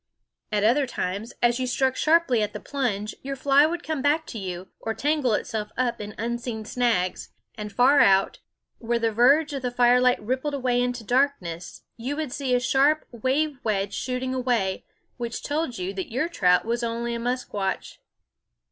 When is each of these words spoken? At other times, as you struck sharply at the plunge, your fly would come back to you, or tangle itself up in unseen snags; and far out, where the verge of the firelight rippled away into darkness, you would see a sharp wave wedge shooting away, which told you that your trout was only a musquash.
At 0.51 0.63
other 0.63 0.87
times, 0.87 1.31
as 1.43 1.59
you 1.59 1.67
struck 1.67 1.95
sharply 1.95 2.41
at 2.41 2.53
the 2.53 2.59
plunge, 2.59 3.13
your 3.21 3.35
fly 3.35 3.67
would 3.67 3.83
come 3.83 4.01
back 4.01 4.25
to 4.33 4.39
you, 4.39 4.69
or 4.79 4.95
tangle 4.95 5.33
itself 5.33 5.69
up 5.77 6.01
in 6.01 6.15
unseen 6.17 6.65
snags; 6.65 7.29
and 7.53 7.71
far 7.71 7.99
out, 7.99 8.39
where 8.79 8.97
the 8.97 9.11
verge 9.11 9.53
of 9.53 9.61
the 9.61 9.69
firelight 9.69 10.19
rippled 10.19 10.55
away 10.55 10.81
into 10.81 11.03
darkness, 11.03 11.83
you 11.97 12.15
would 12.15 12.31
see 12.33 12.55
a 12.55 12.59
sharp 12.59 13.05
wave 13.11 13.59
wedge 13.63 13.93
shooting 13.93 14.33
away, 14.33 14.85
which 15.17 15.43
told 15.43 15.77
you 15.77 15.93
that 15.93 16.09
your 16.11 16.27
trout 16.27 16.65
was 16.65 16.81
only 16.81 17.13
a 17.13 17.19
musquash. 17.19 17.99